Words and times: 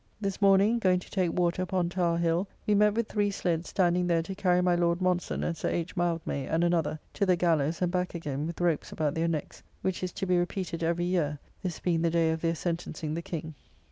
This 0.19 0.41
morning, 0.41 0.79
going 0.79 0.97
to 0.99 1.11
take 1.11 1.31
water 1.37 1.61
upon 1.61 1.87
Tower 1.89 2.17
hill, 2.17 2.47
we 2.65 2.73
met 2.73 2.95
with 2.95 3.07
three 3.07 3.29
sleddes 3.29 3.67
standing 3.67 4.07
there 4.07 4.23
to 4.23 4.33
carry 4.33 4.59
my 4.59 4.73
Lord 4.73 4.99
Monson 4.99 5.43
and 5.43 5.55
Sir 5.55 5.69
H. 5.69 5.95
Mildmay 5.95 6.47
and 6.47 6.63
another, 6.63 6.97
to 7.13 7.23
the 7.23 7.35
gallows 7.35 7.83
and 7.83 7.91
back 7.91 8.15
again, 8.15 8.47
with 8.47 8.59
ropes 8.59 8.91
about 8.91 9.13
their 9.13 9.27
necks; 9.27 9.61
which 9.83 10.01
is 10.01 10.11
to 10.13 10.25
be 10.25 10.39
repeated 10.39 10.81
every 10.81 11.05
year, 11.05 11.37
this 11.61 11.79
being 11.79 12.01
the 12.01 12.09
day 12.09 12.31
of 12.31 12.41
their 12.41 12.55
sentencing 12.55 13.13
the 13.13 13.21
King. 13.21 13.53